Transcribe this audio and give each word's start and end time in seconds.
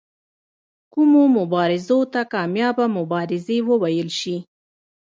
کومو 0.93 1.23
مبارزو 1.37 1.99
ته 2.13 2.21
کامیابه 2.33 2.85
مبارزې 2.97 3.57
وویل 3.69 4.09
شي. 4.19 4.37